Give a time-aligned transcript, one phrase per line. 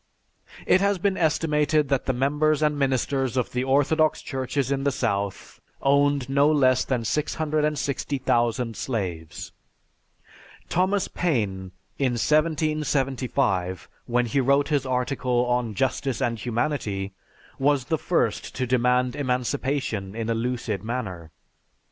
[0.65, 4.91] It has been estimated that the members and ministers of the Orthodox churches in the
[4.91, 9.51] South owned no less than 660,000 slaves.
[10.69, 17.13] Thomas Paine, in 1775, when he wrote his article on "Justice and Humanity,"
[17.59, 21.29] was the first to demand emancipation in a lucid manner.